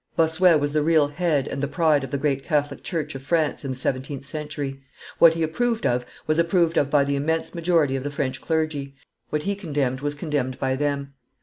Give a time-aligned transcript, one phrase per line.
[0.15, 3.63] Bossuet was the real head and the pride of the great Catholic church of France
[3.63, 4.81] in the seventeenth century;
[5.19, 8.95] what he approved of was approved of by the immense majority of the French clergy,
[9.29, 11.13] what he condemned was condemned by them.